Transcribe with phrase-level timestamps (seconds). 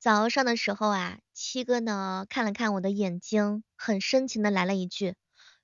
[0.00, 5.14] 早上的时候啊，七哥呢看了看我的眼睛，很深情的来了一句：“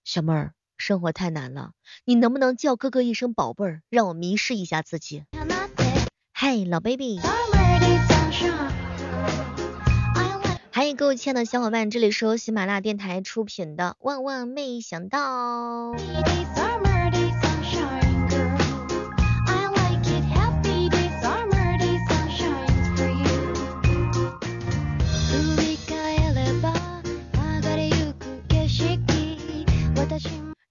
[0.04, 1.70] 小妹儿，生活太难了，
[2.04, 5.24] 你能不能叫哥哥一声宝贝儿，让我迷失一下自己？”
[6.36, 7.18] 嘿，老 baby。
[10.70, 15.92] 欢迎各位亲爱的小伙伴，这里是由喜马拉雅电台出品的《万万没想到》。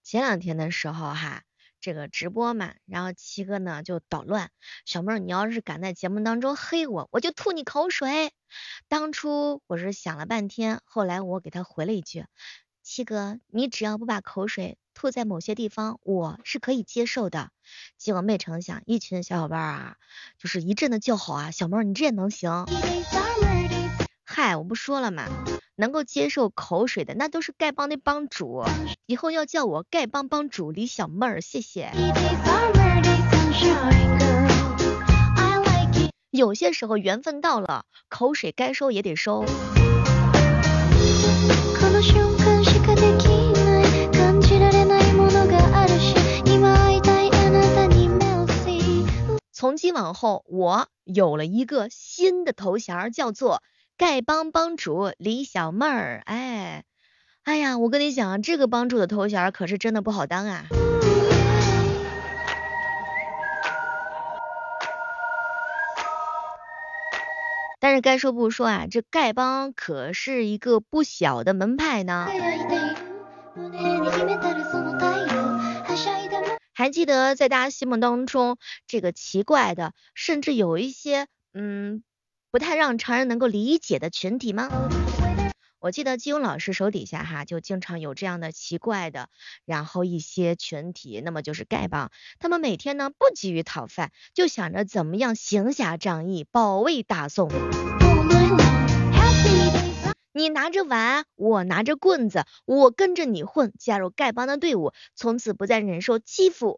[0.03, 1.41] 前两天的时候哈，
[1.81, 4.49] 这个直播嘛，然后七哥呢就捣乱，
[4.86, 8.31] 小妹儿你要是敢在节目当中黑我，我就吐你口水。
[8.88, 12.25] 当初我是想了半天，后来我给他回了一句，
[12.81, 17.50] 七哥你只要不把口水吐在某些地方，我是可以接受的。
[17.97, 19.95] 结果没成想，一群小伙伴啊，
[20.38, 22.66] 就是一阵的叫好啊，小妹儿你这也能行？
[24.38, 25.30] 嗨，我不说了嘛。
[25.77, 28.66] 能够接受口水的，那都是丐帮的帮主。
[29.05, 31.89] 以后要叫我丐帮帮主李小妹儿，谢谢。
[36.31, 39.45] 有些时候缘分到了，口水该收也得收。
[49.53, 53.63] 从今往后，我有了一个新的头衔，叫做。
[53.97, 56.83] 丐帮帮主李小妹儿，哎，
[57.43, 60.65] 哎呀，我跟你讲，这个帮主的头衔可是真的不好当啊。
[67.79, 72.27] 但是该说不说啊，这丐帮可是一个不小的门派呢。
[76.73, 78.57] 还记得在大家心目当中，
[78.88, 82.03] 这个奇怪的，甚至有一些，嗯。
[82.56, 84.70] 不太让常人能够理解的群体吗？
[85.81, 89.28] 我记得金庸老师手底下哈，就经常有这样的奇怪的，
[89.66, 97.52] 然后一些群体，那么就是丐帮，他们每天呢不急于讨饭，就想着怎么样行侠仗义，保卫大宋。
[100.31, 106.78] 你拿着碗，我拿着棍子，我跟着你混，加入丐帮的队伍，从此不再忍受欺负。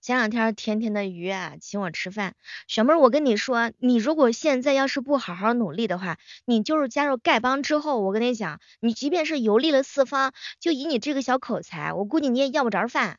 [0.00, 2.34] 前两天甜甜的鱼啊请我吃饭，
[2.68, 6.16] 小妹儿我跟你说，你如果现在要是不好好努力的话，
[6.46, 13.18] 你就是加入丐帮之后，我跟你讲，你即便是游历了四方，就以你这个小口才，我估计你也要不着饭。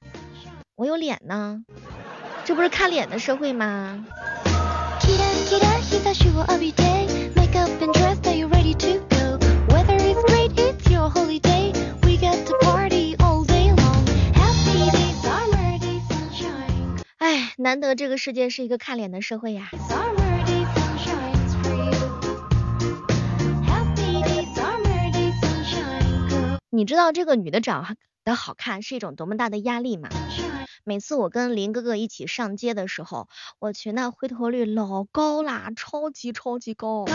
[0.76, 1.64] 我有脸呢，
[2.46, 4.04] 这不是看脸的社会吗？
[17.62, 19.70] 难得这个世界是一个看脸的社会呀。
[26.72, 30.10] 你知道这个女的长得好看是一种多么大的压力吗？
[30.84, 33.28] 每次我跟林哥哥一起上街的时候，
[33.60, 37.06] 我去那回头率老高啦，超级超级高。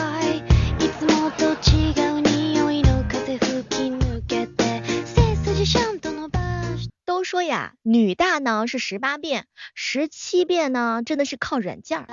[7.26, 12.06] 说呀，女大呢是十八变，十七变呢真的是靠软件。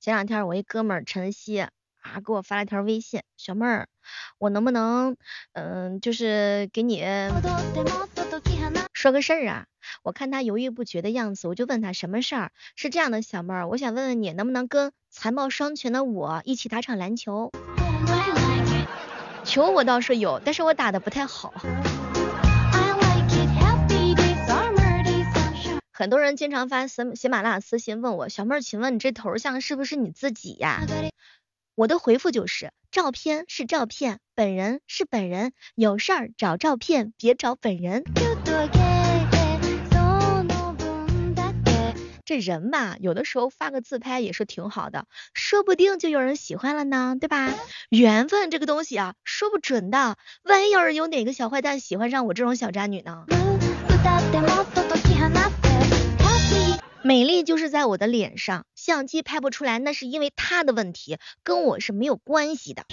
[0.00, 1.70] 前两天我一哥们儿晨曦啊
[2.26, 3.86] 给我发了条微信，小妹儿，
[4.38, 5.16] 我能不能
[5.52, 7.04] 嗯就是给你
[8.92, 9.66] 说个事儿啊？
[10.02, 12.50] 我看他犹豫不决的样子，我就问他什么事儿？
[12.74, 17.52] 是这样的，小妹儿，我想问问你，能不能跟才貌双全的我一起打场篮球？
[19.44, 21.52] 球我倒是有，但是我打的不太好。
[25.92, 30.82] 很多人经常发喜喜马拉雅私信问我，小妹儿，请问你这头像是不是你自己呀？
[31.76, 38.02] 我的回复就是，照片是照片，本人是本人，有事儿找照片，别找本人。
[42.24, 47.52] 这人吧，有的时候发个自拍也是挺好的，说不定就有人喜欢了呢，对吧？
[47.90, 53.26] 缘分这个东西啊，说不准的，万一要是有哪个小坏蛋喜欢上我这种小渣女呢？
[57.02, 62.84] 美丽就是在我的脸上，相机拍不出来，那是因为他的问题，跟我是没有关系的。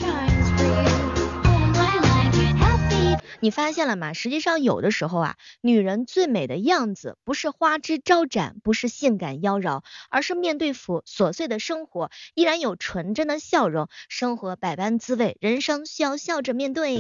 [3.40, 4.14] 你发现了吗？
[4.14, 13.88] 实际上有的时候啊，女人最美的样子不是花枝招展，不是性感妖娆，而是面对琐琐碎的生活，依然有纯真的笑容。
[14.10, 17.00] 生活百般滋味，人生需要笑着面对。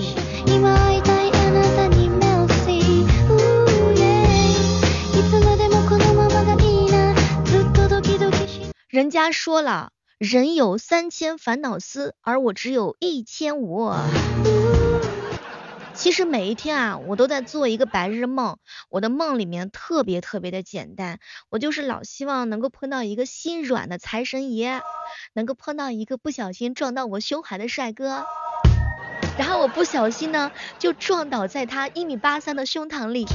[8.87, 13.85] 人家说了，人有三千烦恼丝，而我只有一千五。
[13.85, 14.90] 嗯
[16.01, 18.57] 其实每一天啊，我都在做一个白日梦。
[18.89, 21.19] 我的梦里面特别特别的简单，
[21.51, 24.81] 我就是老希望能够碰到一个心软的财神爷，
[25.33, 28.25] 能够碰到一个不小心撞到我胸怀的帅哥，
[29.37, 33.27] 然后我不小心呢就撞倒在他一米八三的胸膛里。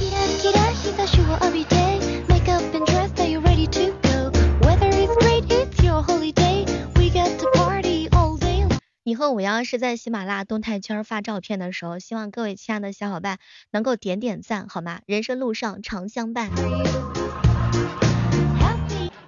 [9.07, 13.39] 以后我要是在喜马拉雅动态圈发照片的时候，希望各位亲爱的小伙伴
[13.71, 14.99] 能够点点赞，好吗？
[15.05, 16.51] 人生路上常相伴。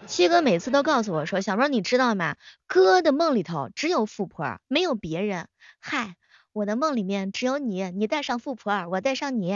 [0.05, 2.35] 七哥每次都告诉我说，小妹你知道吗？
[2.67, 5.47] 哥的梦里头只有富婆，没有别人。
[5.79, 6.15] 嗨，
[6.51, 9.55] 我的梦里面只有你，你带上富婆，我带上你。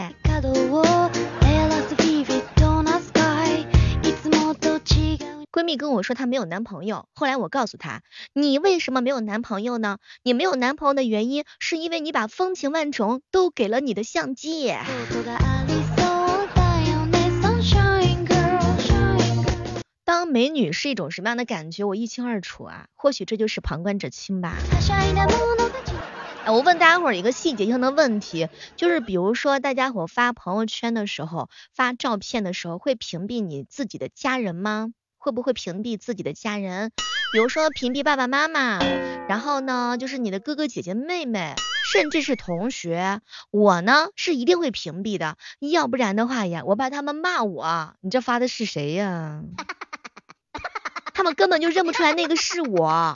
[5.54, 8.02] 闺蜜跟我说她没有男朋友，后来我告诉她，
[8.34, 10.00] 你为什么没有男朋友呢？
[10.24, 14.74] 你没有男朋友的原因是因为你把风情万种都给了你的相机。
[20.04, 22.88] 当美女是一种什么样的感觉，我一清二楚啊。
[22.96, 24.58] 或许这就是旁观者清吧。
[26.48, 34.92] 我问大家伙一个细节性的问题，就是比如说大家伙发朋友圈的时候，发照片的时候，会屏蔽你自己的家人吗？
[35.24, 36.92] 会不会屏蔽自己的家人？
[37.32, 38.80] 比如说屏蔽爸爸妈妈，
[39.30, 41.56] 然后呢，就是你的哥哥姐姐妹妹，
[41.94, 43.22] 甚至是同学。
[43.50, 47.94] 我呢是一定会屏蔽的，要不然的话呀，我怕他们骂我。
[48.02, 49.42] 你这发的是谁呀？
[51.16, 53.16] 他们根本就认不出来那个是我。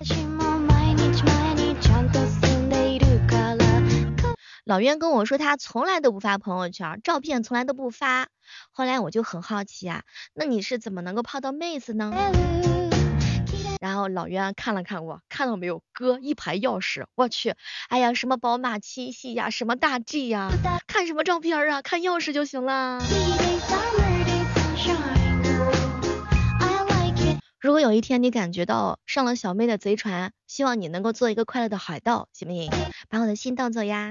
[4.68, 8.28] 老袁跟我说，他从来都不发朋友圈，照片从来都不发。
[8.74, 10.04] 后来我就很好奇啊，
[10.34, 12.14] 那你是怎么能够泡到妹子呢？
[13.80, 17.56] 然后老袁看了看我，看到没有，哥一排钥匙，我去，
[17.88, 20.52] 哎呀，什么宝马七系呀，什么大 G 呀，
[20.86, 23.00] 看什么照片啊，看钥匙就行了。
[27.78, 32.72] 果有一天你感觉到上了小妹的贼船，希望你能够做一个快乐的海盗，行不行？
[33.08, 34.10] 把我的心当走呀。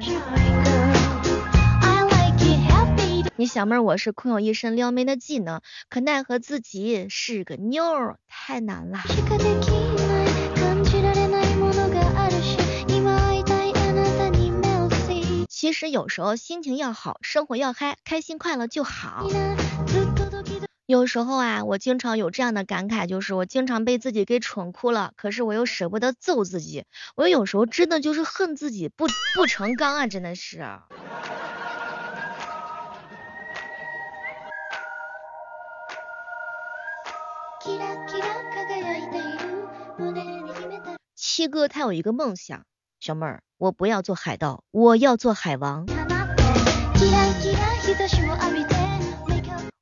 [3.34, 9.00] 你小妹我是空有一身撩妹的技能，可奈何自己是个妞，太难了。
[15.48, 19.26] 其实有时候心情要好，生活要嗨，开心快乐就好。
[20.86, 26.84] 有时候啊，我经常有这样的感慨，就是我经常被自己给蠢哭了，可是我又舍不得揍自己，
[27.16, 30.64] 我有时候真的就是恨自己不不成钢啊，真的是。
[41.16, 42.62] 七哥他有一个梦想，
[43.00, 45.84] 小妹儿，我不要做海盗，我要做海王。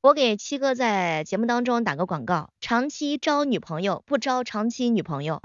[0.05, 5.41] 我给七哥在节目当中打个广告，长期招女朋友，不招长期女朋友。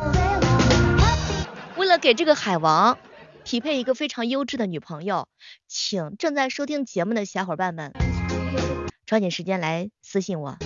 [1.78, 2.98] 为了给这个海王
[3.46, 5.30] 匹配一个非常优质的女朋友，
[5.70, 7.94] 请正在收听节目的小伙伴们
[9.06, 10.58] 抓紧时间来私信我。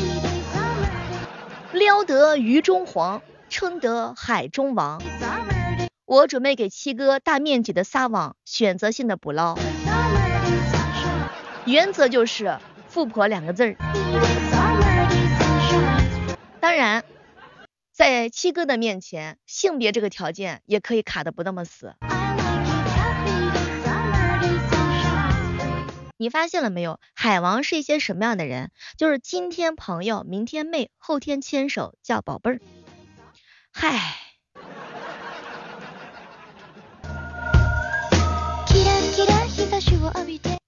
[1.71, 5.03] 撩得鱼中黄，称得海中王。
[6.05, 9.55] 我准备给七哥大面积的撒网，选择性的捕捞。
[11.65, 12.57] 原则就是。
[12.93, 13.75] 富婆两个字儿，
[16.59, 17.03] 当然，
[17.91, 21.95] 在七哥的面前，性别这个条件也可以卡的不那么死。
[26.17, 26.99] 你发现了没有？
[27.15, 28.69] 海王是一些什么样的人？
[28.95, 32.61] 就是今天朋友，明天妹，后天牵手叫宝贝儿。
[33.71, 34.17] 嗨。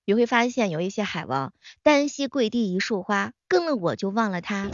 [0.08, 4.70] 你会发现有一些海王，单膝跪地一束花，跟了我就忘了他。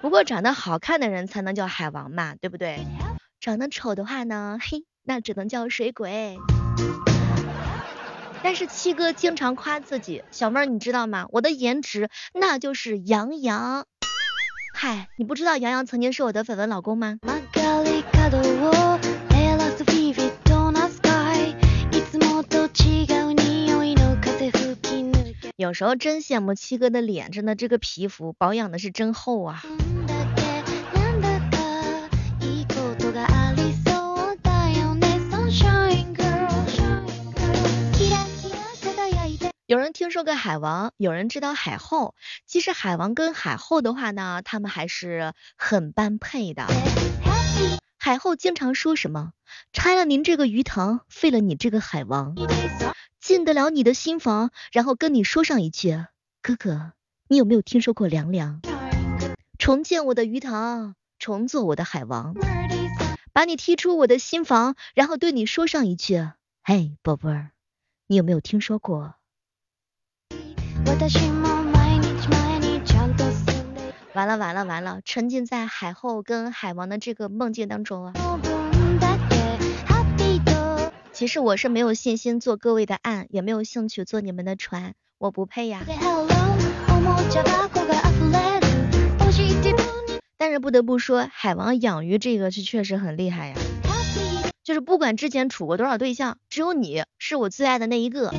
[0.00, 2.86] 不过长得好看的人才能叫海王嘛，对不对？
[3.38, 6.38] 长得丑的话呢，嘿，那只能叫水鬼。
[8.42, 11.26] 但是七哥经常夸自己，小妹儿你知道吗？
[11.32, 13.84] 我的颜值那就是杨洋。
[14.74, 17.18] 嗨，你不知道杨洋曾经是我的绯闻老公吗？
[25.64, 29.62] 有时候真羡慕七哥的脸，真的这个皮肤保养的是真厚啊。
[39.66, 40.10] 有人听。
[40.10, 42.14] 说过海王，有人知道海后。
[42.46, 46.66] 其实海王跟海后的话呢，他们还是很般配的。
[48.04, 49.32] 海后经常说什么？
[49.72, 52.36] 拆了您这个鱼塘，废了你这个海王。
[53.18, 56.04] 进得了你的心房，然后跟你说上一句，
[56.42, 56.92] 哥哥，
[57.28, 58.60] 你有没有听说过凉凉？
[59.58, 62.34] 重建我的鱼塘，重做我的海王，
[63.32, 66.28] 把你踢出我的心房，然后对你说上一句，
[66.62, 67.52] 嘿，宝贝儿，
[68.06, 69.14] 你有没有听说过？
[74.14, 78.12] 完了完了完了，沉浸在海后跟海王的这个梦境当中啊。
[81.12, 85.82] 其实我是没有信心做各位的岸，也没有兴趣做你们的船，我不配呀。
[90.36, 93.56] 但是不得不说，海王养鱼这个是确实很厉害呀。
[94.62, 98.32] 就是不管之前处过多少对象，只有你是我最爱的那一个。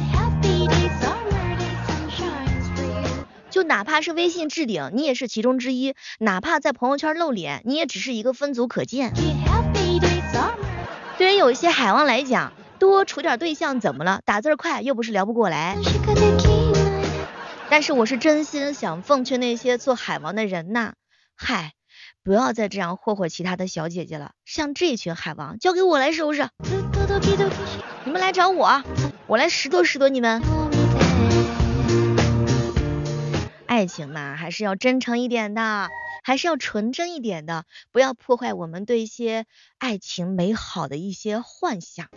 [3.55, 9.13] 就哪怕是微信置顶，你也是其中之一；哪怕在朋友圈露脸，你也只是一个分组可见。
[11.17, 14.19] 对于有一些海王来讲，多处点对象怎么了？
[14.25, 15.77] 打字快又不是聊不过来。
[17.69, 20.91] 但是我是真心想奉劝那些做海王的人呐，
[21.37, 21.71] 嗨，
[22.25, 24.31] 不要再这样霍霍其他的小姐姐了。
[24.43, 26.49] 像这群海王，交给我来收拾。
[28.03, 28.83] 你们来找我，
[29.27, 30.41] 我来拾掇拾掇你们。
[33.75, 35.89] 爱情嘛，还是要真诚一点的，
[36.23, 39.45] 还是要纯真一点的，不要破坏我们对一些
[39.79, 42.07] 爱情美好的一些幻想。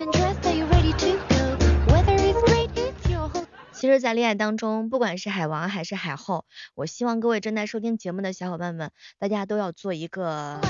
[3.72, 6.44] 其实，在恋爱当中，不管是海王还是海后，
[6.76, 10.60] 我希望各位正在收听节目的小伙伴们，大家都要做一个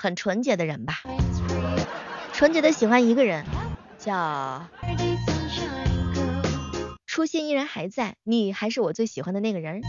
[0.00, 1.00] 很纯洁的人吧，
[2.34, 3.46] 纯洁的喜欢一个人，
[3.98, 4.68] 叫。
[7.14, 9.82] 初心依然还在，你还是我最喜欢的那个人。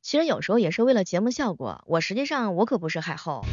[0.00, 3.44] 其实有时候也是为了节目效果，我实际上我可不是海后。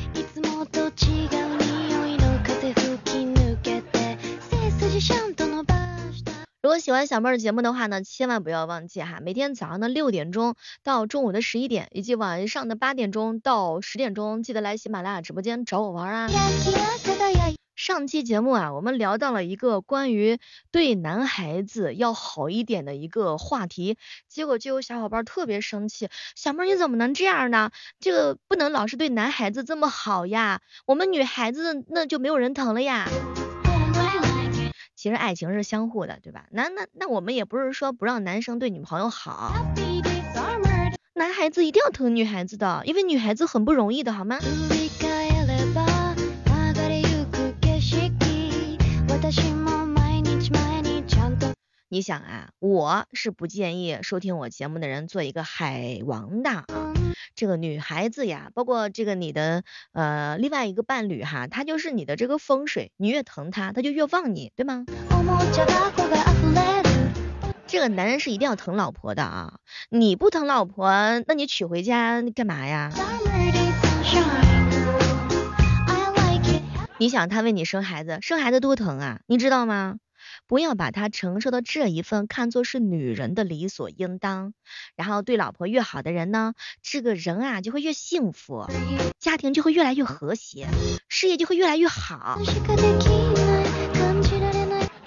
[6.61, 10.53] 如果喜欢小妹儿节目的话呢，千万不要忘记哈，每天早上的六点钟
[10.83, 16.29] 到中午的十一点，以及晚上的八点钟到十点钟，记得来喜马拉雅直播间找我玩啊。
[17.89, 20.37] 上期节目啊，我们聊到了一个关于
[20.69, 27.71] 对男孩子要好一点的一个话题，结果就有小伙伴特别生气，小妹你怎么能这样呢？
[27.99, 33.09] 这个不能老是对男孩子这么好呀，我们女孩子那就没有人疼了呀。
[34.95, 36.45] 其实爱情是相互的，对吧？
[36.51, 39.51] 那那那我们也不是说不让男生对女朋友好，
[41.15, 44.37] 男孩子一定要疼女孩子的，因为女孩子很不容易的，好吗？
[51.91, 56.65] 你想啊，我是不建议收听我节目的人做一个海王的啊。
[57.35, 64.85] 这个女孩子呀，包括这个你的呃另外一个伴侣哈，他就是你的这个风水，你越疼他，他就越旺你，对吗？
[67.67, 69.59] 这个男人是一定要疼老婆的啊，
[69.89, 70.91] 你不疼老婆，
[71.27, 72.91] 那你娶回家干嘛呀？
[76.99, 79.95] 你想他为你生孩子，生孩子多疼啊，你知道吗？
[80.47, 84.53] 不要把他承受的这一份看作是女人的理所应当，
[84.97, 88.65] 然后对老婆越好的人呢，这个人啊就会越幸福，
[89.17, 90.67] 家庭就会越来越和谐，
[91.07, 92.37] 事业就会越来越好。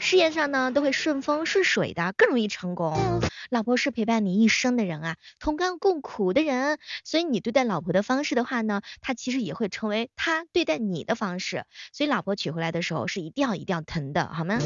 [0.02, 3.20] 事业上呢都会顺风顺水的，更容易成功。
[3.50, 11.64] 老婆是陪伴你一生的人啊，同甘共苦的人，所以你对待老婆的方式的话呢，她其实也会成为她对待你的方式。
[11.92, 14.58] 所以老婆娶回来的时候是一定要一定要疼的，好吗？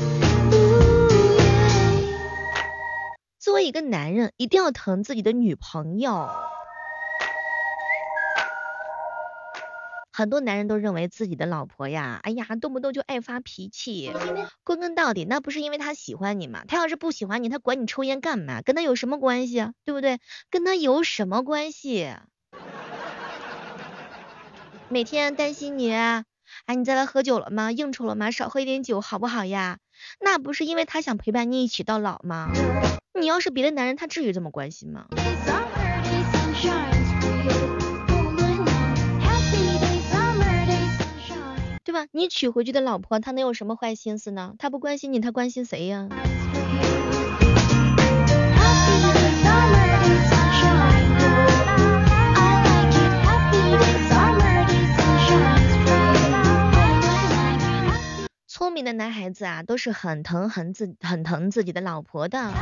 [3.39, 6.31] 作为一个男人，一定要疼自己的女朋友。
[10.17, 14.11] 很多男人都认为自己的老婆呀，哎呀，动不动就爱发脾气。
[14.65, 16.65] 归根到底，那不是因为他喜欢你吗？
[16.67, 18.63] 他要是不喜欢你，他管你抽烟干嘛？
[18.63, 19.75] 跟他有什么关系啊？
[19.85, 20.19] 对不对？
[20.49, 22.15] 跟他有什么关系？
[24.89, 26.25] 每天担心你，哎，
[26.75, 27.71] 你再来喝酒了吗？
[27.71, 28.31] 应酬了吗？
[28.31, 29.81] 少喝一点酒好不好呀？
[30.19, 32.51] 那不是因为他想陪伴你一起到老吗？
[33.13, 35.09] 你要是别的男人，他至于这么关心吗？
[41.97, 42.07] 吧？
[42.13, 44.55] 你娶回去的老婆，她能有什么坏心思呢？
[44.59, 46.09] 她不关心你，她关心谁呀？
[58.47, 62.53] 聪明的男孩子啊，都是很疼很自很疼自己的老婆的。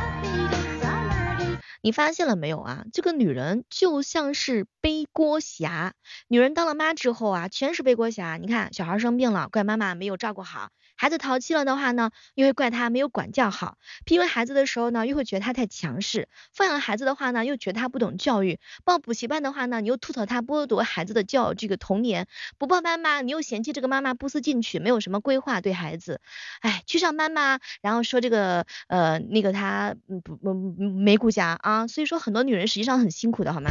[1.85, 2.83] 你发现了没有啊？
[2.93, 5.93] 这个女人就像是背锅侠，
[6.27, 8.37] 女人当了妈之后啊，全是背锅侠。
[8.37, 10.69] 你看，小孩生病了，怪妈妈没有照顾好。
[11.05, 22.25] 孩子淘气了的话呢，又会怪他没有管教好；批评孩子的时候呢，又会觉得他太强势；放养孩子的话呢，又觉得他不懂教育；报补习班的话呢，你又吐槽他剥夺孩子的教这个童年；
[22.57, 26.21] 不报班吧，你又嫌弃这个妈妈不思进取，没有什么规划对孩子。
[26.61, 33.69] 哎，去上班吧，然后说这个呃那个他不不没顾家啊，所以说很多女人实际上很辛苦的好吗？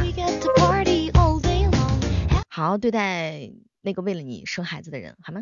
[2.47, 3.51] 好好对待
[3.81, 5.41] 那个为了你生孩子的人好吗？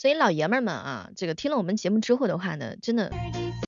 [0.00, 3.12] 所以老爷们们啊，这个听了我们节目之后的话呢，真的，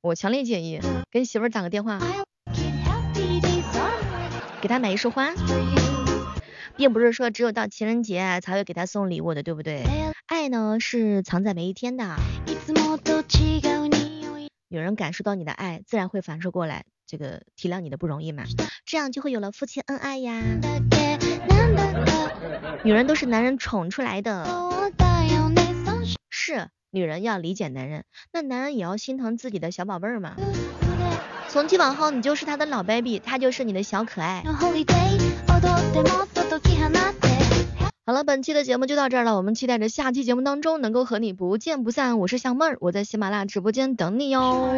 [0.00, 2.00] 我强烈建议跟媳妇儿打个电话，
[4.62, 5.34] 给她买一束花，
[6.74, 9.82] 并不是说只有到情人节才会给她送礼物的，对不对？
[10.26, 12.16] 爱呢是藏在每一天的，
[14.70, 18.44] 有人感受到你的爱，自然会反射过来，这个体谅你的不容易嘛，
[18.86, 20.40] 这样就会有了夫妻恩爱呀。
[22.84, 24.46] 女人都是男人宠出来的，
[26.44, 30.34] 是女人要理解男人，那男人也要心疼自己的小宝贝儿嘛。
[31.48, 34.42] 从今往后，你就是他的老 baby，他就是你的小可爱。
[38.04, 42.18] 好了，本期的节目就到这儿了，我们期待着下期节目当中能够和你不见不散。
[42.18, 44.76] 我是小妹儿，我在喜马拉雅直播间等你哟。